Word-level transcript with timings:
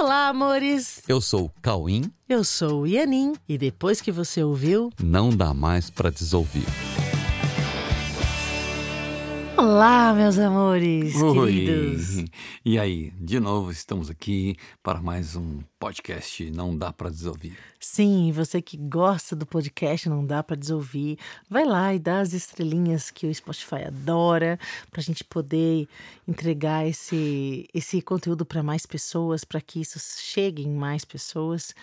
Olá, 0.00 0.28
amores! 0.28 1.02
Eu 1.06 1.20
sou 1.20 1.44
o 1.44 1.50
Cauim. 1.60 2.10
Eu 2.26 2.42
sou 2.42 2.80
o 2.82 2.86
Ianin. 2.86 3.34
E 3.46 3.58
depois 3.58 4.00
que 4.00 4.10
você 4.10 4.42
ouviu, 4.42 4.90
Não 4.98 5.28
dá 5.28 5.52
mais 5.52 5.90
pra 5.90 6.08
desouvir. 6.08 6.64
Olá, 9.58 10.14
meus 10.14 10.38
amores, 10.38 11.14
Oi. 11.16 11.52
queridos! 11.52 12.24
E 12.64 12.78
aí, 12.78 13.12
de 13.20 13.38
novo 13.38 13.70
estamos 13.70 14.08
aqui 14.08 14.56
para 14.82 15.02
mais 15.02 15.36
um 15.36 15.58
podcast 15.80 16.50
Não 16.50 16.76
Dá 16.76 16.92
Pra 16.92 17.08
Desouvir. 17.08 17.56
Sim, 17.80 18.30
você 18.32 18.60
que 18.60 18.76
gosta 18.76 19.34
do 19.34 19.46
podcast, 19.46 20.10
não 20.10 20.26
dá 20.26 20.42
pra 20.42 20.54
desouvir, 20.54 21.18
vai 21.48 21.64
lá 21.64 21.94
e 21.94 21.98
dá 21.98 22.20
as 22.20 22.34
estrelinhas 22.34 23.10
que 23.10 23.26
o 23.26 23.34
Spotify 23.34 23.86
adora, 23.86 24.60
pra 24.90 25.00
gente 25.00 25.24
poder 25.24 25.88
entregar 26.28 26.86
esse, 26.86 27.66
esse 27.72 28.02
conteúdo 28.02 28.44
para 28.44 28.62
mais 28.62 28.84
pessoas, 28.84 29.42
para 29.42 29.58
que 29.62 29.80
isso 29.80 29.98
chegue 29.98 30.62
em 30.62 30.74
mais 30.74 31.02
pessoas, 31.02 31.74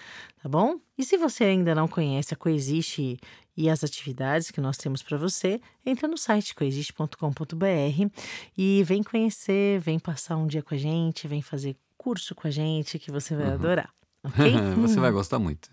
tá 0.43 0.47
bom? 0.47 0.79
E 0.95 1.03
se 1.03 1.17
você 1.17 1.45
ainda 1.45 1.73
não 1.73 1.87
conhece 1.87 2.35
a 2.35 2.37
Coexiste 2.37 3.19
e 3.57 3.67
as 3.67 3.83
atividades 3.83 4.51
que 4.51 4.61
nós 4.61 4.77
temos 4.77 5.01
para 5.01 5.17
você, 5.17 5.59
entra 5.83 6.07
no 6.07 6.19
site 6.19 6.53
coexiste.com.br 6.53 8.21
e 8.55 8.83
vem 8.83 9.01
conhecer, 9.01 9.79
vem 9.79 9.97
passar 9.97 10.37
um 10.37 10.45
dia 10.45 10.61
com 10.61 10.75
a 10.75 10.77
gente, 10.77 11.27
vem 11.27 11.41
fazer 11.41 11.75
curso 12.07 12.33
com 12.33 12.47
a 12.47 12.51
gente 12.51 12.97
que 12.97 13.11
você 13.11 13.35
vai 13.35 13.47
adorar, 13.47 13.93
ok? 14.23 14.53
Você 14.77 14.97
vai 14.97 15.11
gostar 15.11 15.39
muito. 15.39 15.69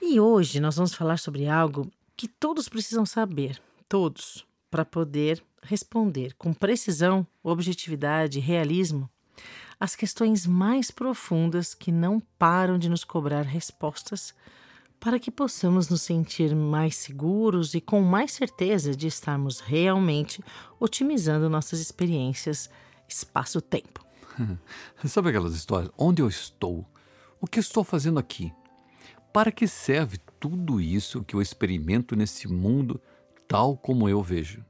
E 0.00 0.18
hoje 0.18 0.58
nós 0.58 0.76
vamos 0.76 0.94
falar 0.94 1.18
sobre 1.18 1.46
algo 1.46 1.92
que 2.16 2.26
todos 2.26 2.66
precisam 2.66 3.04
saber, 3.04 3.60
todos, 3.86 4.46
para 4.70 4.86
poder 4.86 5.44
responder 5.62 6.32
com 6.38 6.54
precisão, 6.54 7.26
objetividade 7.42 8.38
e 8.38 8.40
realismo 8.40 9.06
as 9.78 9.94
questões 9.94 10.46
mais 10.46 10.90
profundas 10.90 11.74
que 11.74 11.92
não 11.92 12.20
param 12.38 12.78
de 12.78 12.88
nos 12.88 13.04
cobrar 13.04 13.42
respostas 13.42 14.34
para 14.98 15.18
que 15.18 15.30
possamos 15.30 15.90
nos 15.90 16.00
sentir 16.00 16.56
mais 16.56 16.96
seguros 16.96 17.74
e 17.74 17.82
com 17.82 18.00
mais 18.00 18.32
certeza 18.32 18.96
de 18.96 19.08
estarmos 19.08 19.60
realmente 19.60 20.42
otimizando 20.80 21.50
nossas 21.50 21.80
experiências 21.80 22.70
espaço-tempo. 23.06 24.03
Sabe 25.04 25.28
aquelas 25.28 25.54
histórias? 25.54 25.90
Onde 25.96 26.22
eu 26.22 26.28
estou? 26.28 26.86
O 27.40 27.46
que 27.46 27.60
estou 27.60 27.84
fazendo 27.84 28.18
aqui? 28.18 28.52
Para 29.32 29.50
que 29.50 29.66
serve 29.66 30.18
tudo 30.38 30.80
isso 30.80 31.24
que 31.24 31.34
eu 31.34 31.42
experimento 31.42 32.14
nesse 32.14 32.48
mundo 32.48 33.00
tal 33.48 33.76
como 33.76 34.08
eu 34.08 34.22
vejo? 34.22 34.64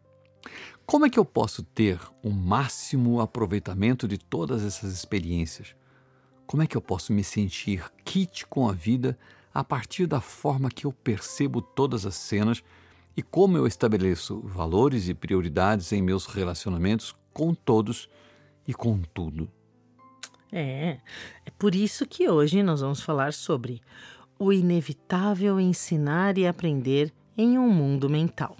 Como 0.87 1.07
é 1.07 1.11
que 1.11 1.19
eu 1.19 1.25
posso 1.25 1.63
ter 1.63 1.99
o 2.23 2.31
máximo 2.31 3.21
aproveitamento 3.21 4.07
de 4.07 4.19
todas 4.19 4.63
essas 4.63 4.93
experiências? 4.93 5.75
Como 6.47 6.63
é 6.63 6.67
que 6.67 6.77
eu 6.77 6.81
posso 6.81 7.13
me 7.13 7.25
sentir 7.25 7.91
kit 8.05 8.47
com 8.47 8.69
a 8.69 8.73
vida 8.73 9.19
a 9.53 9.65
partir 9.65 10.07
da 10.07 10.21
forma 10.21 10.69
que 10.69 10.85
eu 10.85 10.93
percebo 10.93 11.63
todas 11.63 12.05
as 12.05 12.15
cenas 12.17 12.63
e 13.17 13.23
como 13.23 13.57
eu 13.57 13.67
estabeleço 13.67 14.41
valores 14.41 15.09
e 15.09 15.15
prioridades 15.15 15.93
em 15.93 16.03
meus 16.03 16.27
relacionamentos 16.27 17.15
com 17.33 17.55
todos 17.55 18.09
e 18.67 18.75
com 18.75 19.01
tudo? 19.13 19.49
É, 20.53 20.99
é 21.45 21.51
por 21.59 21.75
isso 21.75 22.07
que 22.07 22.29
hoje 22.29 22.63
nós 22.63 22.81
vamos 22.81 23.01
falar 23.01 23.33
sobre 23.33 23.83
o 24.39 24.53
inevitável 24.53 25.59
ensinar 25.59 26.39
e 26.39 26.47
aprender 26.47 27.13
em 27.37 27.59
um 27.59 27.69
mundo 27.69 28.09
mental. 28.09 28.57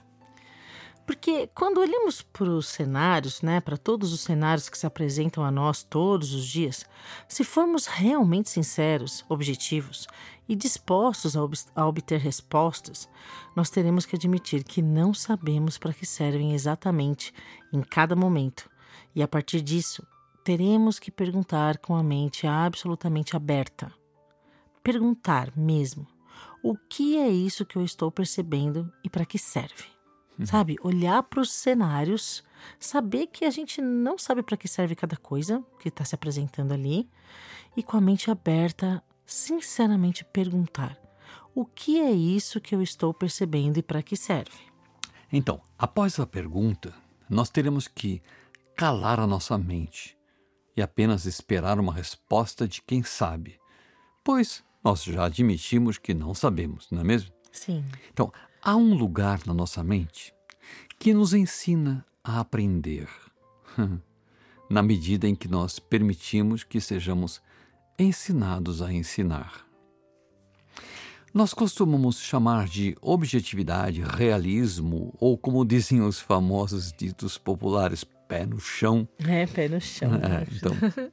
Porque 1.07 1.49
quando 1.55 1.81
olhamos 1.81 2.23
para 2.23 2.49
os 2.49 2.67
cenários, 2.67 3.43
né, 3.43 3.61
para 3.61 3.77
todos 3.77 4.13
os 4.13 4.23
cenários 4.23 4.71
que 4.71 4.79
se 4.79 4.87
apresentam 4.87 5.45
a 5.45 5.51
nós 5.51 5.83
todos 5.83 6.33
os 6.33 6.47
dias, 6.47 6.87
se 7.29 7.45
formos 7.45 7.87
realmente 7.87 8.49
sinceros, 8.49 9.23
objetivos 9.29 10.07
e 10.49 10.57
dispostos 10.57 11.37
a, 11.37 11.45
ob 11.45 11.55
a 11.77 11.87
obter 11.87 12.19
respostas, 12.19 13.09
nós 13.55 13.69
teremos 13.69 14.07
que 14.07 14.17
admitir 14.17 14.65
que 14.65 14.81
não 14.81 15.13
sabemos 15.13 15.77
para 15.77 15.93
que 15.93 16.07
servem 16.07 16.55
exatamente 16.55 17.35
em 17.71 17.83
cada 17.83 18.17
momento. 18.17 18.71
E 19.15 19.23
a 19.23 19.29
partir 19.29 19.61
disso, 19.61 20.07
teremos 20.43 20.99
que 20.99 21.11
perguntar 21.11 21.79
com 21.79 21.95
a 21.95 22.03
mente 22.03 22.47
absolutamente 22.47 23.37
aberta. 23.37 23.93
Perguntar 24.83 25.53
mesmo: 25.57 26.07
o 26.63 26.77
que 26.77 27.17
é 27.17 27.29
isso 27.29 27.65
que 27.65 27.77
eu 27.77 27.85
estou 27.85 28.11
percebendo 28.11 28.93
e 29.03 29.09
para 29.09 29.25
que 29.25 29.39
serve? 29.39 29.95
Sabe? 30.45 30.77
Olhar 30.83 31.23
para 31.23 31.41
os 31.41 31.53
cenários, 31.53 32.43
saber 32.79 33.29
que 33.29 33.45
a 33.45 33.51
gente 33.51 33.81
não 33.81 34.19
sabe 34.19 34.43
para 34.43 34.57
que 34.57 34.67
serve 34.67 34.97
cada 34.97 35.17
coisa 35.17 35.65
que 35.79 35.89
está 35.89 36.05
se 36.05 36.17
apresentando 36.17 36.73
ali 36.73 37.09
e 37.77 37.85
com 37.85 37.97
a 37.97 38.01
mente 38.01 38.33
aberta, 38.33 39.03
sinceramente 39.25 40.25
perguntar: 40.25 40.99
o 41.55 41.65
que 41.65 42.01
é 42.01 42.11
isso 42.11 42.61
que 42.61 42.75
eu 42.75 42.83
estou 42.83 43.15
percebendo 43.15 43.79
e 43.79 43.83
para 43.83 44.03
que 44.03 44.17
serve? 44.17 44.59
Então, 45.33 45.61
após 45.79 46.19
a 46.19 46.27
pergunta, 46.27 46.93
nós 47.29 47.49
teremos 47.49 47.87
que 47.87 48.21
calar 48.77 49.21
a 49.21 49.27
nossa 49.27 49.57
mente 49.57 50.17
e 50.77 50.83
apenas 50.83 51.25
esperar 51.27 51.79
uma 51.79 51.93
resposta 51.93 52.67
de 52.67 52.83
quem 52.83 53.03
sabe, 53.03 53.59
pois 54.25 54.65
nós 54.83 55.05
já 55.05 55.25
admitimos 55.25 55.97
que 55.97 56.13
não 56.13 56.35
sabemos, 56.35 56.89
não 56.91 57.01
é 57.01 57.05
mesmo? 57.05 57.33
Sim. 57.53 57.85
Então, 58.13 58.33
há 58.61 58.77
um 58.77 58.95
lugar 58.95 59.41
na 59.47 59.55
nossa 59.55 59.83
mente 59.85 60.35
que 60.99 61.15
nos 61.15 61.33
ensina 61.33 62.05
a 62.23 62.41
aprender, 62.41 63.09
na 64.69 64.83
medida 64.83 65.29
em 65.29 65.35
que 65.35 65.47
nós 65.47 65.79
permitimos 65.79 66.65
que 66.65 66.81
sejamos 66.81 67.41
ensinados 67.99 68.83
a 68.83 68.93
ensinar. 68.93 69.65
Nós 71.33 71.53
costumamos 71.53 72.21
chamar 72.21 72.69
de 72.69 72.97
objetividade, 73.01 74.03
realismo, 74.03 75.13
ou 75.19 75.37
como 75.37 75.65
dizem 75.65 76.01
os 76.01 76.21
famosos 76.21 76.93
ditos 76.93 77.37
populares, 77.37 78.05
pé 78.29 78.47
no 78.47 78.59
chão. 78.59 79.09
É, 79.19 79.47
pé 79.47 79.69
no 79.69 79.81
chão. 79.81 80.11
É, 80.15 80.47
então, 80.53 80.73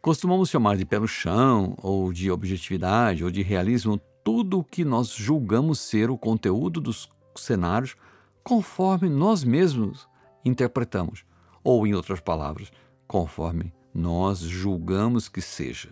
costumamos 0.00 0.50
chamar 0.50 0.76
de 0.76 0.84
pé 0.84 0.98
no 0.98 1.08
chão, 1.08 1.74
ou 1.78 2.12
de 2.12 2.30
objetividade, 2.30 3.24
ou 3.24 3.30
de 3.30 3.42
realismo, 3.42 4.00
tudo 4.24 4.58
o 4.58 4.64
que 4.64 4.84
nós 4.84 5.08
julgamos 5.08 5.80
ser 5.80 6.10
o 6.10 6.18
conteúdo 6.18 6.80
dos 6.80 7.08
cenários 7.36 7.96
conforme 8.42 9.08
nós 9.08 9.44
mesmos 9.44 10.08
interpretamos, 10.44 11.24
ou, 11.62 11.86
em 11.86 11.94
outras 11.94 12.20
palavras, 12.20 12.70
conforme 13.06 13.72
nós 13.94 14.38
julgamos 14.38 15.28
que 15.28 15.40
seja. 15.40 15.90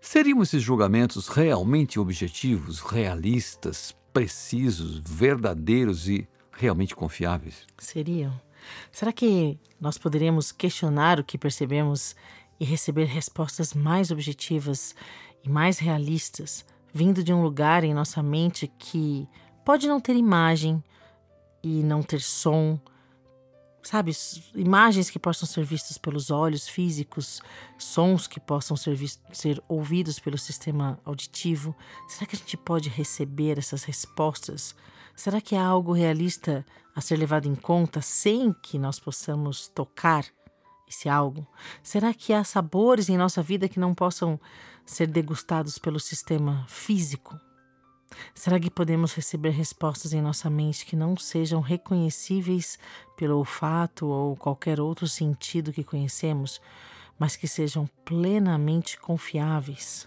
Seriam 0.00 0.42
esses 0.42 0.62
julgamentos 0.62 1.28
realmente 1.28 1.98
objetivos, 1.98 2.80
realistas, 2.80 3.94
precisos, 4.12 4.98
verdadeiros 4.98 6.08
e 6.08 6.26
realmente 6.52 6.94
confiáveis? 6.96 7.66
Seriam. 7.78 8.32
Será 8.90 9.12
que 9.12 9.58
nós 9.80 9.98
poderíamos 9.98 10.52
questionar 10.52 11.20
o 11.20 11.24
que 11.24 11.38
percebemos 11.38 12.14
e 12.58 12.64
receber 12.64 13.04
respostas 13.04 13.74
mais 13.74 14.10
objetivas 14.10 14.94
e 15.44 15.48
mais 15.48 15.78
realistas, 15.78 16.64
vindo 16.92 17.22
de 17.22 17.32
um 17.32 17.42
lugar 17.42 17.84
em 17.84 17.94
nossa 17.94 18.22
mente 18.22 18.70
que 18.78 19.28
pode 19.64 19.86
não 19.86 20.00
ter 20.00 20.16
imagem 20.16 20.82
e 21.62 21.82
não 21.82 22.02
ter 22.02 22.20
som? 22.20 22.78
Sabe, 23.82 24.12
imagens 24.54 25.08
que 25.08 25.18
possam 25.18 25.48
ser 25.48 25.64
vistas 25.64 25.96
pelos 25.96 26.30
olhos 26.30 26.68
físicos, 26.68 27.40
sons 27.78 28.26
que 28.26 28.40
possam 28.40 28.76
ser, 28.76 28.98
ser 29.32 29.62
ouvidos 29.68 30.18
pelo 30.18 30.36
sistema 30.36 31.00
auditivo. 31.04 31.74
Será 32.06 32.26
que 32.26 32.36
a 32.36 32.38
gente 32.38 32.56
pode 32.56 32.88
receber 32.88 33.56
essas 33.56 33.84
respostas? 33.84 34.74
Será 35.18 35.40
que 35.40 35.56
há 35.56 35.66
algo 35.66 35.92
realista 35.92 36.64
a 36.94 37.00
ser 37.00 37.16
levado 37.16 37.48
em 37.48 37.54
conta 37.56 38.00
sem 38.00 38.52
que 38.52 38.78
nós 38.78 39.00
possamos 39.00 39.66
tocar 39.66 40.24
esse 40.88 41.08
algo? 41.08 41.44
Será 41.82 42.14
que 42.14 42.32
há 42.32 42.44
sabores 42.44 43.08
em 43.08 43.16
nossa 43.16 43.42
vida 43.42 43.68
que 43.68 43.80
não 43.80 43.96
possam 43.96 44.38
ser 44.86 45.08
degustados 45.08 45.76
pelo 45.76 45.98
sistema 45.98 46.64
físico? 46.68 47.36
Será 48.32 48.60
que 48.60 48.70
podemos 48.70 49.12
receber 49.12 49.50
respostas 49.50 50.12
em 50.12 50.22
nossa 50.22 50.48
mente 50.48 50.86
que 50.86 50.94
não 50.94 51.16
sejam 51.16 51.60
reconhecíveis 51.60 52.78
pelo 53.16 53.38
olfato 53.38 54.06
ou 54.06 54.36
qualquer 54.36 54.78
outro 54.78 55.08
sentido 55.08 55.72
que 55.72 55.82
conhecemos, 55.82 56.60
mas 57.18 57.34
que 57.34 57.48
sejam 57.48 57.90
plenamente 58.04 58.96
confiáveis? 58.96 60.06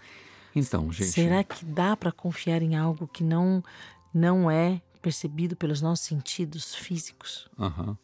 Então, 0.56 0.90
gente. 0.90 1.10
Será 1.10 1.44
que 1.44 1.66
dá 1.66 1.94
para 1.98 2.10
confiar 2.10 2.62
em 2.62 2.76
algo 2.76 3.06
que 3.06 3.22
não 3.22 3.62
não 4.14 4.50
é 4.50 4.80
percebido 5.02 5.56
pelos 5.56 5.82
nossos 5.82 6.06
sentidos 6.06 6.74
físicos? 6.74 7.48
Aham. 7.58 7.98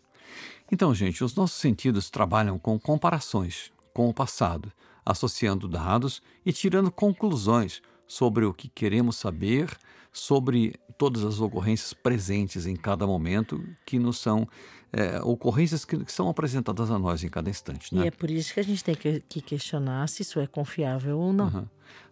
Então, 0.71 0.95
gente, 0.95 1.25
os 1.25 1.35
nossos 1.35 1.59
sentidos 1.59 2.11
trabalham 2.11 2.59
com 2.59 2.79
comparações 2.79 3.73
com 3.95 4.09
o 4.09 4.15
passado, 4.15 4.71
associando 5.05 5.67
dados 5.67 6.21
e 6.45 6.53
tirando 6.53 6.91
conclusões 6.91 7.81
sobre 8.07 8.45
o 8.45 8.53
que 8.53 8.69
queremos 8.69 9.17
saber 9.17 9.77
sobre 10.13 10.75
todas 10.97 11.25
as 11.25 11.41
ocorrências 11.41 11.93
presentes 11.93 12.67
em 12.67 12.75
cada 12.75 13.07
momento, 13.07 13.63
que 13.87 13.99
nos 13.99 14.19
são 14.19 14.49
é, 14.93 15.21
ocorrências 15.23 15.85
que, 15.85 16.05
que, 16.05 16.13
são 16.13 16.29
apresentadas 16.29 16.91
a 16.91 16.99
nós 16.99 17.23
em 17.23 17.29
cada 17.29 17.49
instante. 17.49 17.95
Né? 17.95 18.05
E 18.05 18.09
é 18.09 18.11
por 18.11 18.31
isso 18.31 18.53
que 18.53 18.61
a 18.61 18.65
gente 18.65 18.83
tem 18.83 18.95
que, 18.95 19.23
que 19.29 19.41
questionar 19.41 20.09
se 20.09 20.23
isso 20.23 20.41
é 20.41 20.47
confiável 20.47 21.19
ou 21.19 21.33
não. 21.33 21.49
Uhum. 21.49 21.67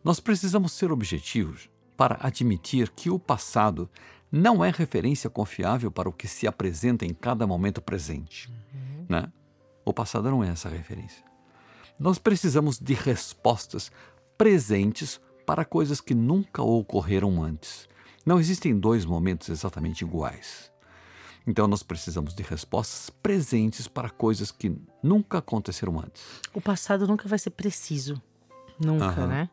Nós 0.05 0.21
precisamos 0.21 0.73
ser 0.73 0.93
objetivos 0.93 1.69
para 1.97 2.19
admitir 2.21 2.91
que 2.91 3.11
o 3.11 3.19
passado 3.19 3.89
não 4.31 4.65
é 4.65 4.71
referência 4.71 5.31
confiável 5.31 5.91
para 5.91 6.09
o 6.09 6.13
que 6.13 6.29
se 6.29 6.47
apresenta 6.47 7.05
em 7.05 7.15
cada 7.15 7.47
momento 7.47 7.81
presente. 7.81 8.49
Uhum. 8.49 9.07
Né? 9.09 9.33
O 9.85 9.93
passado 9.93 10.31
não 10.31 10.43
é 10.43 10.49
essa 10.49 10.69
referência. 10.69 11.25
Nós 11.99 12.19
precisamos 12.19 12.79
de 12.79 12.93
respostas 12.95 13.91
presentes 14.37 15.21
para 15.47 15.65
coisas 15.65 16.01
que 16.01 16.15
nunca 16.15 16.63
ocorreram 16.63 17.43
antes. 17.43 17.89
Não 18.25 18.41
existem 18.41 18.79
dois 18.79 19.05
momentos 19.05 19.49
exatamente 19.49 20.03
iguais. 20.03 20.71
Então 21.47 21.69
nós 21.69 21.83
precisamos 21.85 22.35
de 22.35 22.43
respostas 22.43 23.09
presentes 23.09 23.87
para 23.87 24.11
coisas 24.11 24.51
que 24.51 24.77
nunca 25.01 25.39
aconteceram 25.39 26.01
antes. 26.01 26.41
O 26.53 26.61
passado 26.61 27.07
nunca 27.07 27.29
vai 27.29 27.39
ser 27.39 27.51
preciso. 27.51 28.21
Nunca, 28.79 29.27
né? 29.27 29.49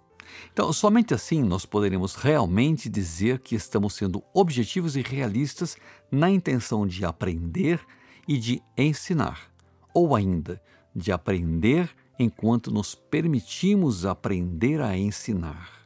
Então, 0.52 0.72
somente 0.72 1.14
assim 1.14 1.44
nós 1.44 1.66
poderemos 1.66 2.16
realmente 2.16 2.90
dizer 2.90 3.40
que 3.40 3.56
estamos 3.56 3.94
sendo 3.94 4.24
objetivos 4.34 4.96
e 4.96 5.02
realistas 5.02 5.78
na 6.12 6.30
intenção 6.30 6.86
de 6.86 7.06
aprender 7.06 7.80
e 8.28 8.38
de 8.38 8.62
ensinar, 8.78 9.52
ou 9.94 10.16
ainda 10.16 10.62
de 10.96 11.12
aprender 11.12 11.90
enquanto 12.18 12.72
nos 12.72 12.96
permitimos 12.96 14.06
aprender 14.06 14.81
a 14.81 14.98
ensinar. 14.98 15.84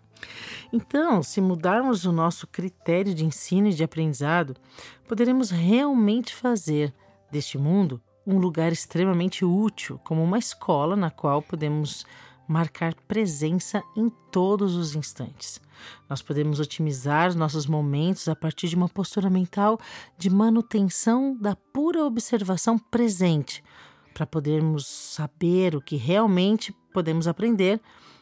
Então, 0.71 1.23
se 1.23 1.39
mudarmos 1.39 2.05
o 2.05 2.11
nosso 2.11 2.47
critério 2.47 3.13
de 3.13 3.23
ensino 3.23 3.67
e 3.67 3.73
de 3.73 3.83
aprendizado, 3.83 4.55
poderemos 5.07 5.49
realmente 5.49 6.35
fazer 6.35 6.93
deste 7.31 7.57
mundo 7.57 8.01
um 8.25 8.37
lugar 8.37 8.71
extremamente 8.71 9.45
útil, 9.45 9.99
como 10.03 10.21
uma 10.21 10.37
escola 10.37 10.95
na 10.95 11.09
qual 11.09 11.41
podemos 11.41 12.05
marcar 12.47 12.95
presença 13.07 13.83
em 13.95 14.09
todos 14.31 14.75
os 14.75 14.95
instantes. 14.95 15.59
Nós 16.09 16.21
podemos 16.21 16.59
otimizar 16.59 17.35
nossos 17.35 17.67
momentos 17.67 18.27
a 18.27 18.35
partir 18.35 18.67
de 18.67 18.75
uma 18.75 18.89
postura 18.89 19.29
mental 19.29 19.79
de 20.17 20.29
manutenção 20.29 21.35
da 21.35 21.55
pura 21.55 22.03
observação 22.03 22.77
presente, 22.77 23.63
para 24.13 24.25
podermos 24.25 24.87
saber 24.87 25.75
o 25.75 25.81
que 25.81 25.95
realmente 25.95 26.73
podemos 26.91 27.27
aprender 27.27 27.79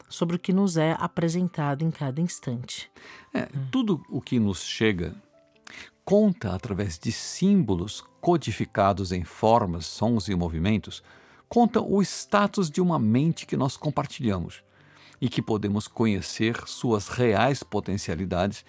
sobre 0.08 0.36
o 0.36 0.38
que 0.38 0.52
nos 0.52 0.76
é 0.76 0.94
apresentado 0.98 1.82
em 1.82 1.90
cada 1.90 2.20
instante. 2.20 2.90
É, 3.32 3.48
tudo 3.70 4.02
o 4.10 4.20
que 4.20 4.38
nos 4.38 4.62
chega 4.62 5.14
conta 6.04 6.54
através 6.54 6.98
de 6.98 7.10
símbolos 7.10 8.04
codificados 8.20 9.10
em 9.10 9.24
formas, 9.24 9.86
sons 9.86 10.28
e 10.28 10.34
movimentos, 10.34 11.02
conta 11.48 11.80
o 11.80 12.02
status 12.02 12.70
de 12.70 12.80
uma 12.80 12.98
mente 12.98 13.46
que 13.46 13.56
nós 13.56 13.76
compartilhamos 13.76 14.62
e 15.20 15.28
que 15.28 15.40
podemos 15.40 15.88
conhecer 15.88 16.66
suas 16.66 17.08
reais 17.08 17.62
potencialidades, 17.62 18.64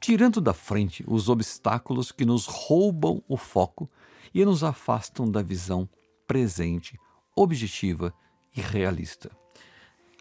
tirando 0.00 0.40
da 0.40 0.52
frente 0.52 1.04
os 1.06 1.28
obstáculos 1.28 2.12
que 2.12 2.24
nos 2.24 2.46
roubam 2.46 3.22
o 3.28 3.36
foco 3.36 3.88
e 4.34 4.44
nos 4.44 4.62
afastam 4.62 5.30
da 5.30 5.42
visão 5.42 5.88
presente, 6.26 6.98
objetiva 7.34 8.12
e 8.54 8.60
realista. 8.60 9.30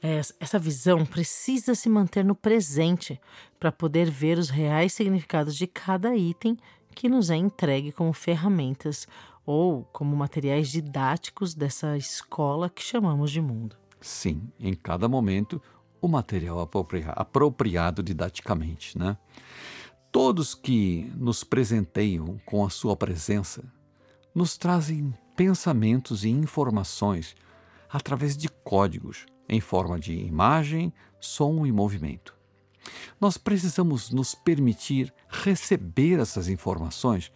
É, 0.01 0.21
essa 0.39 0.59
visão 0.59 1.05
precisa 1.05 1.73
se 1.73 1.89
manter 1.89 2.23
no 2.23 2.35
presente 2.35 3.19
para 3.59 3.71
poder 3.71 4.09
ver 4.09 4.37
os 4.37 4.49
reais 4.49 4.93
significados 4.93 5.55
de 5.55 5.65
cada 5.65 6.15
item 6.15 6.57
que 6.93 7.09
nos 7.09 7.29
é 7.29 7.35
entregue 7.35 7.91
como 7.91 8.13
ferramentas 8.13 9.07
ou 9.45 9.83
como 9.91 10.15
materiais 10.15 10.69
didáticos 10.69 11.53
dessa 11.53 11.97
escola 11.97 12.69
que 12.69 12.81
chamamos 12.81 13.31
de 13.31 13.41
mundo. 13.41 13.75
Sim, 14.01 14.49
em 14.59 14.73
cada 14.73 15.07
momento 15.07 15.61
o 16.01 16.07
material 16.07 16.59
apropriado 17.15 18.03
didaticamente, 18.03 18.97
né? 18.97 19.17
Todos 20.11 20.53
que 20.55 21.11
nos 21.15 21.43
presenteiam 21.43 22.39
com 22.45 22.65
a 22.65 22.69
sua 22.69 22.95
presença 22.95 23.63
nos 24.33 24.57
trazem 24.57 25.13
pensamentos 25.35 26.23
e 26.23 26.29
informações 26.29 27.35
através 27.89 28.37
de 28.37 28.47
códigos 28.47 29.25
em 29.47 29.59
forma 29.59 29.99
de 29.99 30.13
imagem, 30.13 30.93
som 31.19 31.65
e 31.65 31.71
movimento. 31.71 32.35
Nós 33.19 33.37
precisamos 33.37 34.11
nos 34.11 34.35
permitir 34.35 35.13
receber 35.27 36.19
essas 36.19 36.47
informações 36.47 37.31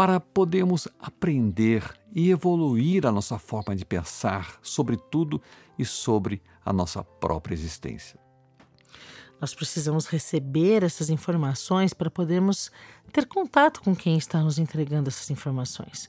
para 0.00 0.18
podermos 0.18 0.88
aprender 0.98 1.84
e 2.10 2.30
evoluir 2.30 3.04
a 3.04 3.12
nossa 3.12 3.38
forma 3.38 3.76
de 3.76 3.84
pensar 3.84 4.58
sobre 4.62 4.96
tudo 4.96 5.42
e 5.78 5.84
sobre 5.84 6.40
a 6.64 6.72
nossa 6.72 7.04
própria 7.04 7.52
existência. 7.52 8.18
Nós 9.38 9.54
precisamos 9.54 10.06
receber 10.06 10.82
essas 10.84 11.10
informações 11.10 11.92
para 11.92 12.10
podermos 12.10 12.72
ter 13.12 13.26
contato 13.26 13.82
com 13.82 13.94
quem 13.94 14.16
está 14.16 14.40
nos 14.40 14.58
entregando 14.58 15.10
essas 15.10 15.28
informações, 15.28 16.08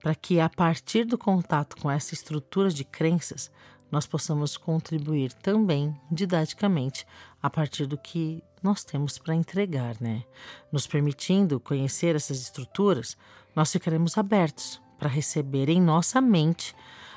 para 0.00 0.14
que 0.14 0.38
a 0.38 0.48
partir 0.48 1.04
do 1.04 1.18
contato 1.18 1.76
com 1.78 1.90
essa 1.90 2.14
estrutura 2.14 2.70
de 2.70 2.84
crenças 2.84 3.50
nós 3.90 4.06
possamos 4.06 4.56
contribuir 4.56 5.32
também 5.32 5.92
didaticamente 6.12 7.04
a 7.42 7.50
partir 7.50 7.86
do 7.86 7.98
que 7.98 8.40
nós 8.62 8.84
temos 8.84 9.18
para 9.18 9.34
entregar, 9.34 9.96
né? 10.00 10.24
Nos 10.70 10.86
permitindo 10.86 11.60
conhecer 11.60 12.14
essas 12.14 12.40
estruturas, 12.40 13.16
nós 13.54 13.72
ficaremos 13.72 14.16
abertos 14.16 14.80
para 14.98 15.08
receber 15.08 15.68
em 15.68 15.80
nossa 15.80 16.20
mente 16.20 16.74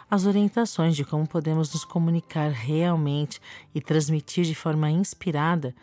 as 0.10 0.26
orientações 0.26 0.96
de 0.96 1.04
como 1.04 1.28
podemos 1.28 1.74
nos 1.74 1.84
comunicar 1.84 2.52
realmente 2.52 3.40
e 3.74 3.82
transmitir 3.82 4.46
de 4.46 4.56
forma 4.56 4.90
inspirada 4.90 5.76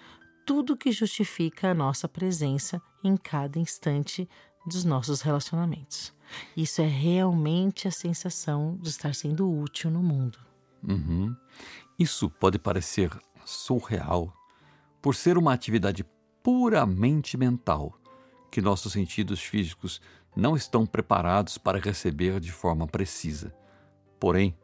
tudo 0.47 0.77
que 0.77 0.93
justifica 0.93 1.71
a 1.71 1.75
nossa 1.75 2.09
presença 2.09 2.81
em 3.03 3.17
cada 3.17 3.59
instante 3.59 4.29
dos 4.67 4.85
nossos 4.85 5.21
relacionamentos. 5.21 6.13
Isso 6.57 6.81
é 6.81 6.87
realmente 6.87 7.87
a 7.87 7.91
sensação 7.91 8.79
de 8.81 8.89
estar 8.89 9.15
sendo 9.15 9.51
útil 9.51 9.91
no 9.91 10.03
mundo. 10.03 10.39
Uhum. 10.83 11.35
Isso 11.99 12.31
pode 12.31 12.59
parecer 12.59 13.11
surreal 13.45 14.33
por 15.03 15.17
ser 15.17 15.37
uma 15.37 15.53
atividade 15.53 16.07
puramente 16.43 17.37
mental 17.37 17.93
que 18.51 18.63
nossos 18.63 18.93
sentidos 18.93 19.41
físicos 19.41 20.01
não 20.35 20.55
estão 20.55 20.87
preparados 20.87 21.59
para 21.59 21.81
receber 21.81 22.39
de 22.39 22.53
forma 22.53 22.87
precisa. 22.87 23.55
Porém, 24.21 24.57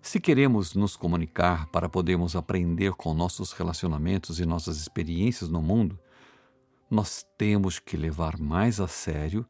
se 0.00 0.20
queremos 0.20 0.74
nos 0.74 0.96
comunicar 0.96 1.66
para 1.68 1.88
podermos 1.88 2.36
aprender 2.36 2.92
com 2.92 3.12
nossos 3.12 3.52
relacionamentos 3.52 4.38
e 4.38 4.46
nossas 4.46 4.76
experiências 4.76 5.50
no 5.50 5.60
mundo, 5.60 5.98
nós 6.90 7.26
temos 7.36 7.78
que 7.78 7.96
levar 7.96 8.38
mais 8.38 8.80
a 8.80 8.86
sério 8.86 9.46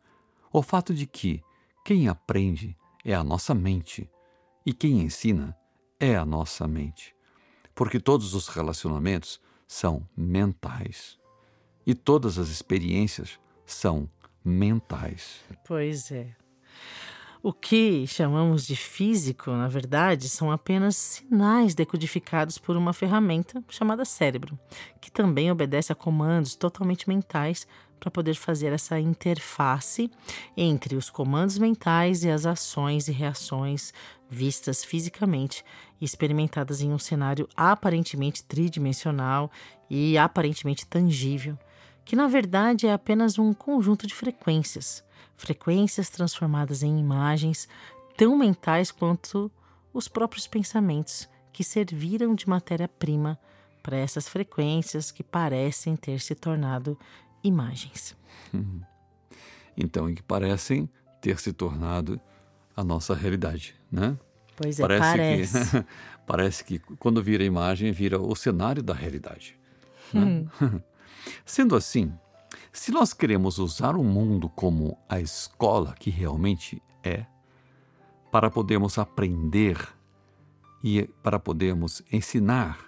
o 0.52 0.62
fato 0.62 0.94
de 0.94 1.06
que 1.06 1.42
quem 1.84 2.08
aprende 2.08 2.76
é 3.04 3.12
a 3.14 3.24
nossa 3.24 3.52
mente 3.52 4.08
e 4.64 4.72
quem 4.72 5.02
ensina 5.02 5.56
é 5.98 6.16
a 6.16 6.24
nossa 6.24 6.66
mente. 6.66 7.14
Porque 7.74 7.98
todos 7.98 8.32
os 8.34 8.48
relacionamentos 8.48 9.40
são 9.66 10.06
mentais. 10.16 11.18
E 11.86 11.94
todas 11.94 12.38
as 12.38 12.48
experiências 12.48 13.38
são 13.66 14.08
mentais. 14.44 15.40
Pois 15.66 16.10
é. 16.10 16.34
O 17.42 17.52
que 17.52 18.06
chamamos 18.06 18.66
de 18.66 18.74
físico, 18.74 19.50
na 19.50 19.68
verdade, 19.68 20.30
são 20.30 20.50
apenas 20.50 20.96
sinais 20.96 21.74
decodificados 21.74 22.56
por 22.56 22.74
uma 22.74 22.94
ferramenta 22.94 23.62
chamada 23.68 24.02
cérebro, 24.06 24.58
que 24.98 25.12
também 25.12 25.50
obedece 25.50 25.92
a 25.92 25.94
comandos 25.94 26.54
totalmente 26.54 27.06
mentais 27.06 27.66
para 28.00 28.10
poder 28.10 28.34
fazer 28.34 28.72
essa 28.72 28.98
interface 28.98 30.10
entre 30.56 30.96
os 30.96 31.10
comandos 31.10 31.58
mentais 31.58 32.24
e 32.24 32.30
as 32.30 32.46
ações 32.46 33.08
e 33.08 33.12
reações 33.12 33.92
vistas 34.34 34.84
fisicamente 34.84 35.64
e 36.00 36.04
experimentadas 36.04 36.82
em 36.82 36.92
um 36.92 36.98
cenário 36.98 37.48
aparentemente 37.56 38.42
tridimensional 38.42 39.50
e 39.88 40.18
aparentemente 40.18 40.86
tangível, 40.86 41.58
que 42.04 42.16
na 42.16 42.26
verdade 42.26 42.86
é 42.86 42.92
apenas 42.92 43.38
um 43.38 43.54
conjunto 43.54 44.06
de 44.06 44.14
frequências 44.14 45.04
frequências 45.36 46.08
transformadas 46.10 46.82
em 46.82 46.98
imagens 46.98 47.68
tão 48.16 48.36
mentais 48.36 48.90
quanto 48.90 49.50
os 49.92 50.08
próprios 50.08 50.46
pensamentos 50.46 51.28
que 51.52 51.64
serviram 51.64 52.34
de 52.34 52.48
matéria-prima 52.48 53.38
para 53.82 53.96
essas 53.96 54.28
frequências 54.28 55.10
que 55.10 55.22
parecem 55.22 55.94
ter 55.96 56.20
se 56.20 56.34
tornado 56.34 56.98
imagens. 57.42 58.16
Uhum. 58.52 58.80
Então, 59.76 60.08
e 60.08 60.14
que 60.14 60.22
parecem 60.22 60.88
ter 61.20 61.38
se 61.38 61.52
tornado 61.52 62.20
a 62.76 62.82
nossa 62.84 63.14
realidade, 63.14 63.74
né? 63.90 64.16
Pois 64.56 64.78
é, 64.78 64.86
parece. 64.86 65.52
Parece 65.52 65.70
que, 65.70 65.86
parece 66.26 66.64
que 66.64 66.78
quando 66.96 67.22
vira 67.22 67.44
imagem, 67.44 67.92
vira 67.92 68.20
o 68.20 68.34
cenário 68.34 68.82
da 68.82 68.94
realidade. 68.94 69.58
Né? 70.12 70.46
Hum. 70.60 70.80
Sendo 71.44 71.74
assim, 71.74 72.12
Se 72.72 72.90
nós 72.90 73.12
queremos 73.12 73.58
usar 73.58 73.96
o 73.96 74.04
mundo 74.04 74.48
como 74.48 74.98
a 75.08 75.20
escola 75.20 75.94
que 75.98 76.10
realmente 76.10 76.82
é, 77.02 77.24
para 78.30 78.50
podermos 78.50 78.98
aprender 78.98 79.78
e 80.82 81.04
para 81.22 81.38
podermos 81.38 82.02
ensinar 82.12 82.78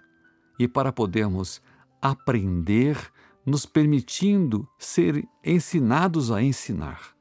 e 0.58 0.66
para 0.66 0.92
podermos 0.92 1.62
aprender, 2.00 2.98
nos 3.44 3.64
permitindo 3.64 4.68
ser 4.78 5.26
ensinados 5.44 6.30
a 6.30 6.42
ensinar. 6.42 7.14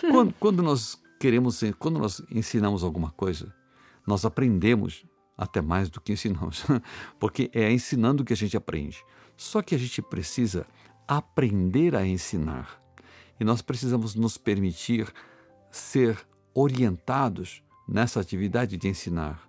Quando, 0.00 0.32
quando 0.38 0.62
nós 0.62 0.98
queremos, 1.18 1.60
quando 1.78 1.98
nós 1.98 2.22
ensinamos 2.30 2.82
alguma 2.82 3.10
coisa, 3.10 3.54
nós 4.06 4.24
aprendemos 4.24 5.04
até 5.36 5.60
mais 5.60 5.88
do 5.88 6.00
que 6.00 6.12
ensinamos, 6.12 6.64
porque 7.20 7.50
é 7.54 7.70
ensinando 7.70 8.24
que 8.24 8.32
a 8.32 8.36
gente 8.36 8.56
aprende. 8.56 9.04
Só 9.36 9.62
que 9.62 9.74
a 9.74 9.78
gente 9.78 10.02
precisa 10.02 10.66
aprender 11.06 11.94
a 11.94 12.06
ensinar. 12.06 12.82
E 13.38 13.44
nós 13.44 13.62
precisamos 13.62 14.16
nos 14.16 14.36
permitir 14.36 15.12
ser 15.70 16.18
orientados 16.52 17.62
nessa 17.88 18.20
atividade 18.20 18.76
de 18.76 18.88
ensinar. 18.88 19.48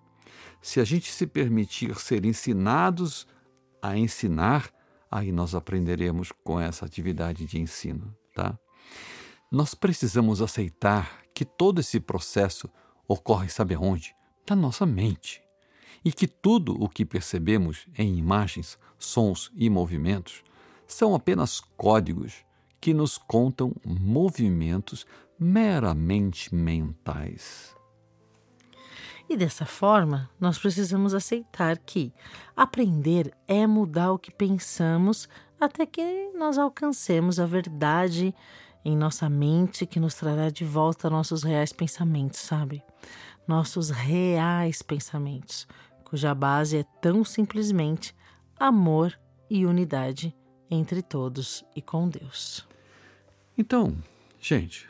Se 0.61 0.79
a 0.79 0.83
gente 0.83 1.11
se 1.11 1.25
permitir 1.25 1.95
ser 1.95 2.23
ensinados 2.23 3.25
a 3.81 3.97
ensinar, 3.97 4.69
aí 5.09 5.31
nós 5.31 5.55
aprenderemos 5.55 6.31
com 6.43 6.59
essa 6.59 6.85
atividade 6.85 7.45
de 7.45 7.59
ensino, 7.59 8.15
tá? 8.35 8.57
Nós 9.51 9.73
precisamos 9.73 10.41
aceitar 10.41 11.23
que 11.39 11.45
todo 11.45 11.79
esse 11.79 12.01
processo 12.01 12.69
ocorre, 13.07 13.47
sabe 13.47 13.73
aonde? 13.73 14.13
Na 14.49 14.57
nossa 14.57 14.85
mente. 14.85 15.41
E 16.03 16.11
que 16.11 16.27
tudo 16.27 16.75
o 16.77 16.89
que 16.89 17.05
percebemos 17.05 17.87
em 17.97 18.17
imagens, 18.17 18.77
sons 18.97 19.49
e 19.55 19.69
movimentos 19.69 20.43
são 20.85 21.15
apenas 21.15 21.61
códigos 21.77 22.43
que 22.81 22.93
nos 22.93 23.17
contam 23.17 23.73
movimentos 23.85 25.07
meramente 25.39 26.53
mentais. 26.53 27.73
E 29.29 29.37
dessa 29.37 29.65
forma, 29.65 30.29
nós 30.41 30.59
precisamos 30.59 31.13
aceitar 31.13 31.77
que 31.77 32.11
aprender 32.53 33.33
é 33.47 33.65
mudar 33.65 34.11
o 34.11 34.19
que 34.19 34.29
pensamos 34.29 35.29
até 35.57 35.85
que 35.85 36.31
nós 36.35 36.57
alcancemos 36.57 37.39
a 37.39 37.45
verdade 37.45 38.35
em 38.83 38.95
nossa 38.95 39.29
mente 39.29 39.85
que 39.85 39.99
nos 39.99 40.15
trará 40.15 40.49
de 40.49 40.63
volta 40.63 41.09
nossos 41.09 41.43
reais 41.43 41.73
pensamentos, 41.73 42.39
sabe? 42.39 42.83
Nossos 43.47 43.89
reais 43.89 44.81
pensamentos, 44.81 45.67
cuja 46.03 46.33
base 46.33 46.77
é 46.77 46.85
tão 47.01 47.23
simplesmente 47.23 48.15
amor 48.57 49.17
e 49.49 49.65
unidade 49.65 50.35
entre 50.69 51.01
todos 51.01 51.63
e 51.75 51.81
com 51.81 52.07
Deus. 52.07 52.67
Então, 53.57 53.97
gente, 54.39 54.87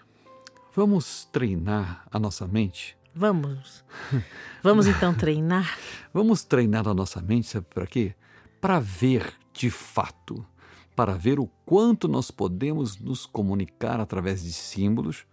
vamos 0.76 1.28
treinar 1.32 2.06
a 2.12 2.20
nossa 2.20 2.46
mente? 2.48 2.98
Vamos. 3.16 3.84
Vamos 4.62 4.88
então 4.88 5.14
treinar? 5.16 5.78
vamos 6.14 6.44
treinar 6.44 6.88
a 6.88 6.94
nossa 6.94 7.22
mente, 7.22 7.48
sabe 7.48 7.66
para 7.74 7.88
quê? 7.88 8.14
Para 8.62 8.80
ver 8.80 9.34
de 9.54 9.70
fato, 9.70 10.46
para 11.00 11.14
ver 11.14 11.40
o 11.40 11.48
quanto 11.66 12.10
nós 12.10 12.30
podemos 12.30 13.00
nos 13.00 13.26
comunicar 13.26 14.02
através 14.02 14.44
de 14.44 14.52
símbolos, 14.52 15.26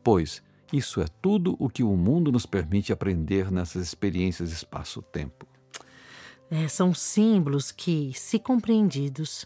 pois 0.00 0.44
isso 0.72 1.00
é 1.00 1.06
tudo 1.20 1.56
o 1.58 1.68
que 1.68 1.82
o 1.82 1.96
mundo 1.96 2.30
nos 2.30 2.46
permite 2.46 2.92
aprender 2.92 3.50
nessas 3.50 3.82
experiências 3.82 4.52
espaço-tempo. 4.52 5.44
É, 6.48 6.68
são 6.68 6.94
símbolos 6.94 7.72
que, 7.72 8.12
se 8.14 8.38
compreendidos, 8.38 9.44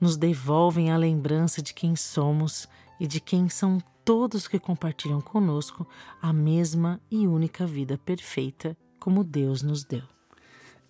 nos 0.00 0.16
devolvem 0.16 0.90
a 0.90 0.96
lembrança 0.96 1.62
de 1.62 1.72
quem 1.72 1.94
somos 1.94 2.68
e 2.98 3.06
de 3.06 3.20
quem 3.20 3.48
são 3.48 3.78
todos 4.04 4.48
que 4.48 4.58
compartilham 4.58 5.20
conosco 5.20 5.86
a 6.20 6.32
mesma 6.32 7.00
e 7.08 7.24
única 7.24 7.64
vida 7.64 7.96
perfeita 7.96 8.76
como 8.98 9.22
Deus 9.22 9.62
nos 9.62 9.84
deu. 9.84 10.02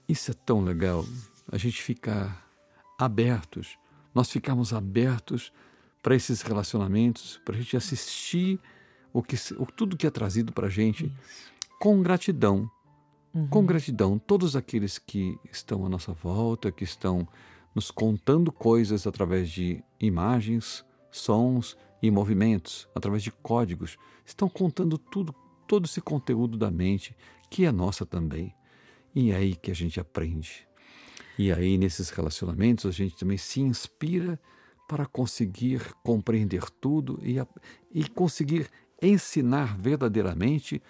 Isso 0.09 0.31
é 0.31 0.35
tão 0.47 0.65
legal, 0.65 1.05
a 1.53 1.59
gente 1.59 1.83
ficar 1.83 2.43
abertos, 2.99 3.77
nós 4.15 4.31
ficamos 4.31 4.73
abertos 4.73 5.53
para 6.03 6.15
esses 6.15 6.43
relacionamentos, 6.43 7.41
para 7.45 7.57
a 7.57 7.59
gente 7.59 7.77
assistir 7.77 8.61
o 9.13 9.23
que, 9.23 9.37
o, 9.59 9.67
tudo 9.67 9.97
que 9.97 10.07
é 10.07 10.11
trazido 10.11 10.53
para 10.53 10.67
a 10.67 10.71
gente 10.71 11.07
Isso. 11.07 11.53
com 11.81 12.03
gratidão. 12.03 12.71
Uhum. 13.33 13.49
Com 13.49 13.67
gratidão, 13.67 14.19
todos 14.19 14.55
aqueles 14.55 14.99
que 14.99 15.37
estão 15.51 15.85
à 15.85 15.89
nossa 15.89 16.13
volta, 16.13 16.71
que 16.71 16.85
estão 16.85 17.27
nos 17.75 17.91
contando 17.91 18.53
coisas 18.53 19.07
através 19.07 19.51
de 19.51 19.83
imagens, 19.99 20.85
sons 21.11 21.77
e 22.01 22.11
movimentos, 22.11 22.89
através 22.95 23.23
de 23.23 23.33
códigos, 23.33 23.97
estão 24.25 24.49
contando 24.49 24.97
tudo, 24.97 25.35
todo 25.67 25.87
esse 25.87 26.01
conteúdo 26.01 26.57
da 26.57 26.71
mente, 26.71 27.17
que 27.51 27.65
é 27.65 27.73
nossa 27.73 28.07
também. 28.07 28.55
E 29.15 29.31
é 29.31 29.37
aí 29.37 29.57
que 29.57 29.71
a 29.71 29.75
gente 29.75 29.99
aprende. 29.99 30.67
E 31.39 31.53
aí, 31.53 31.77
nesses 31.77 32.11
relacionamentos, 32.11 32.87
a 32.87 32.91
gente 32.91 33.17
também 33.17 33.37
se 33.37 33.61
inspira 33.61 34.39
para 34.89 35.07
conseguir 35.07 35.81
compreender 36.03 36.71
tudo 36.81 37.19
e, 37.23 37.37
e 37.93 38.09
conseguir 38.09 38.69
ensinar 39.03 39.77
verdadeiramente, 39.77 40.83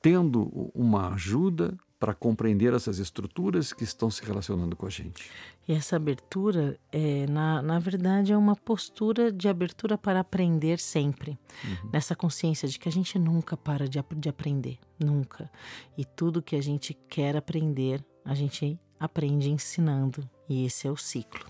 tendo 0.00 0.70
uma 0.74 1.14
ajuda 1.14 1.76
para 1.98 2.14
compreender 2.14 2.74
essas 2.74 2.98
estruturas 2.98 3.72
que 3.72 3.82
estão 3.82 4.10
se 4.10 4.22
relacionando 4.22 4.76
com 4.76 4.86
a 4.86 4.90
gente. 4.90 5.30
E 5.66 5.72
essa 5.72 5.96
abertura, 5.96 6.78
é, 6.92 7.26
na, 7.26 7.62
na 7.62 7.78
verdade, 7.78 8.32
é 8.32 8.36
uma 8.36 8.54
postura 8.54 9.32
de 9.32 9.48
abertura 9.48 9.96
para 9.96 10.20
aprender 10.20 10.78
sempre. 10.78 11.38
Uhum. 11.64 11.90
Nessa 11.92 12.14
consciência 12.14 12.68
de 12.68 12.78
que 12.78 12.88
a 12.88 12.92
gente 12.92 13.18
nunca 13.18 13.56
para 13.56 13.88
de, 13.88 13.98
de 14.16 14.28
aprender, 14.28 14.78
nunca. 15.02 15.50
E 15.96 16.04
tudo 16.04 16.42
que 16.42 16.54
a 16.54 16.62
gente 16.62 16.94
quer 17.08 17.34
aprender, 17.34 18.04
a 18.24 18.34
gente 18.34 18.78
aprende 18.98 19.50
ensinando. 19.50 20.28
E 20.48 20.64
esse 20.64 20.86
é 20.86 20.90
o 20.90 20.96
ciclo. 20.96 21.46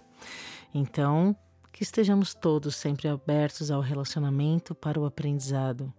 Então, 0.74 1.36
que 1.72 1.82
estejamos 1.82 2.34
todos 2.34 2.74
sempre 2.76 3.08
abertos 3.08 3.70
ao 3.70 3.80
relacionamento 3.80 4.74
para 4.74 4.98
o 4.98 5.04
aprendizado, 5.04 5.92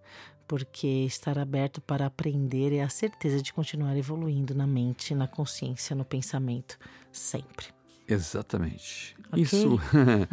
porque 0.46 0.86
estar 0.86 1.38
aberto 1.38 1.80
para 1.80 2.06
aprender 2.06 2.72
é 2.72 2.82
a 2.82 2.88
certeza 2.88 3.40
de 3.40 3.52
continuar 3.52 3.96
evoluindo 3.96 4.54
na 4.54 4.66
mente, 4.66 5.14
na 5.14 5.28
consciência, 5.28 5.94
no 5.94 6.04
pensamento, 6.04 6.78
sempre. 7.12 7.66
Exatamente. 8.08 9.14
Okay? 9.28 9.42
Isso, 9.42 9.78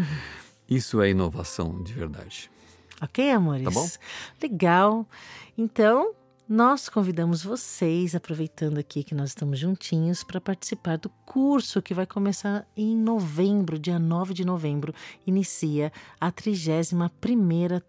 isso 0.67 1.01
é 1.01 1.10
inovação 1.10 1.84
de 1.84 1.93
verdade. 1.93 2.50
Ok, 3.01 3.29
amores? 3.29 3.65
Tá 3.65 3.72
bom? 3.72 3.88
Legal. 4.41 5.05
Então, 5.57 6.15
nós 6.48 6.88
convidamos 6.90 7.44
vocês, 7.44 8.14
aproveitando 8.14 8.78
aqui 8.78 9.04
que 9.04 9.16
nós 9.16 9.30
estamos 9.30 9.58
juntinhos, 9.58 10.24
para 10.24 10.40
participar 10.40 10.96
do 11.00 11.10
curso 11.25 11.82
que 11.82 11.92
vai 11.92 12.06
começar 12.06 12.68
em 12.78 12.96
novembro, 12.96 13.80
dia 13.80 13.98
9 13.98 14.32
de 14.32 14.46
novembro. 14.46 14.94
Inicia 15.25 15.92
a 16.22 16.32
31 16.32 17.10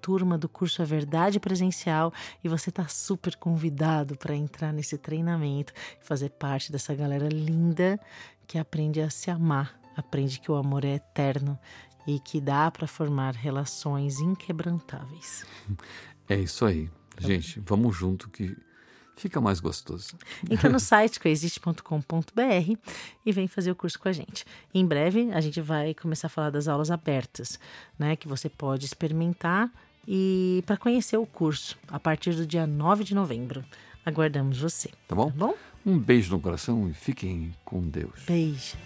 turma 0.00 0.38
do 0.38 0.48
curso 0.48 0.80
A 0.80 0.86
Verdade 0.86 1.38
Presencial 1.38 2.10
e 2.42 2.48
você 2.48 2.70
está 2.70 2.88
super 2.88 3.36
convidado 3.36 4.16
para 4.16 4.34
entrar 4.34 4.72
nesse 4.72 4.96
treinamento 4.96 5.74
e 6.00 6.06
fazer 6.06 6.30
parte 6.30 6.72
dessa 6.72 6.94
galera 6.94 7.28
linda 7.28 8.00
que 8.46 8.56
aprende 8.56 9.02
a 9.02 9.10
se 9.10 9.30
amar, 9.30 9.78
aprende 9.94 10.40
que 10.40 10.50
o 10.50 10.54
amor 10.54 10.82
é 10.82 10.94
eterno 10.94 11.58
e 12.06 12.18
que 12.18 12.40
dá 12.40 12.70
para 12.70 12.86
formar 12.86 13.34
relações 13.34 14.18
inquebrantáveis. 14.18 15.44
É 16.26 16.36
isso 16.36 16.64
aí. 16.64 16.88
Gente, 17.18 17.60
vamos 17.60 17.96
junto 17.96 18.28
que 18.28 18.56
fica 19.16 19.40
mais 19.40 19.60
gostoso. 19.60 20.16
Entra 20.48 20.68
no 20.68 20.78
site 20.80 21.18
coexiste.com.br 21.18 22.76
e 23.24 23.32
vem 23.32 23.48
fazer 23.48 23.70
o 23.70 23.74
curso 23.74 23.98
com 23.98 24.08
a 24.08 24.12
gente. 24.12 24.44
Em 24.74 24.84
breve 24.86 25.30
a 25.32 25.40
gente 25.40 25.60
vai 25.60 25.94
começar 25.94 26.26
a 26.26 26.30
falar 26.30 26.50
das 26.50 26.68
aulas 26.68 26.90
abertas, 26.90 27.58
né, 27.98 28.14
que 28.16 28.28
você 28.28 28.48
pode 28.48 28.84
experimentar 28.84 29.70
e 30.06 30.62
para 30.66 30.76
conhecer 30.76 31.16
o 31.16 31.26
curso 31.26 31.76
a 31.88 31.98
partir 31.98 32.34
do 32.34 32.46
dia 32.46 32.66
9 32.66 33.04
de 33.04 33.14
novembro. 33.14 33.64
Aguardamos 34.04 34.60
você. 34.60 34.90
Tá 35.08 35.16
bom? 35.16 35.30
Tá 35.30 35.36
bom? 35.36 35.54
Um 35.84 35.98
beijo 35.98 36.32
no 36.32 36.40
coração 36.40 36.88
e 36.88 36.94
fiquem 36.94 37.54
com 37.64 37.82
Deus. 37.88 38.24
Beijo. 38.26 38.76